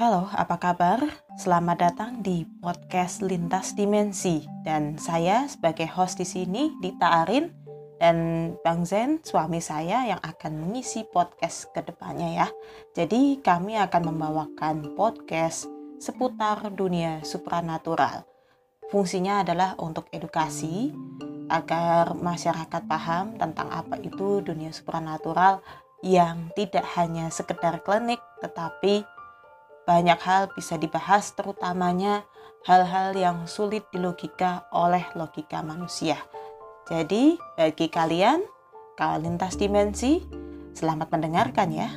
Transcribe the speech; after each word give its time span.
Halo, 0.00 0.32
apa 0.32 0.56
kabar? 0.56 1.04
Selamat 1.36 1.76
datang 1.84 2.24
di 2.24 2.48
podcast 2.64 3.20
Lintas 3.20 3.76
Dimensi 3.76 4.48
dan 4.64 4.96
saya 4.96 5.44
sebagai 5.44 5.84
host 5.92 6.16
di 6.16 6.24
sini 6.24 6.72
Dita 6.80 7.20
Arin 7.20 7.52
dan 8.00 8.16
Bang 8.64 8.88
Zen 8.88 9.20
suami 9.20 9.60
saya 9.60 10.08
yang 10.08 10.16
akan 10.24 10.56
mengisi 10.56 11.04
podcast 11.04 11.68
ke 11.76 11.84
depannya 11.84 12.32
ya. 12.32 12.48
Jadi 12.96 13.44
kami 13.44 13.76
akan 13.76 14.08
membawakan 14.08 14.96
podcast 14.96 15.68
seputar 16.00 16.72
dunia 16.72 17.20
supranatural. 17.20 18.24
Fungsinya 18.88 19.44
adalah 19.44 19.76
untuk 19.76 20.08
edukasi 20.16 20.96
agar 21.52 22.16
masyarakat 22.16 22.88
paham 22.88 23.36
tentang 23.36 23.68
apa 23.68 24.00
itu 24.00 24.40
dunia 24.40 24.72
supranatural 24.72 25.60
yang 26.00 26.48
tidak 26.56 26.88
hanya 26.96 27.28
sekedar 27.28 27.84
klinik 27.84 28.24
tetapi 28.40 29.19
banyak 29.84 30.20
hal 30.20 30.52
bisa 30.52 30.76
dibahas 30.76 31.32
terutamanya 31.32 32.24
hal-hal 32.68 33.16
yang 33.16 33.48
sulit 33.48 33.88
dilogika 33.88 34.68
oleh 34.72 35.04
logika 35.16 35.64
manusia. 35.64 36.20
Jadi, 36.90 37.38
bagi 37.56 37.86
kalian, 37.88 38.42
kalau 38.98 39.22
lintas 39.22 39.56
dimensi, 39.56 40.20
selamat 40.76 41.08
mendengarkan 41.08 41.68
ya. 41.72 41.90